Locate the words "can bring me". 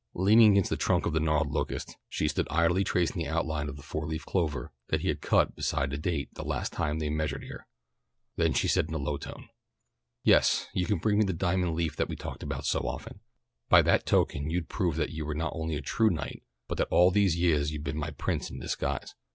10.87-11.25